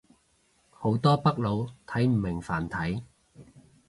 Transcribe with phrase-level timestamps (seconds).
[0.71, 3.03] 好多北佬睇唔明繁體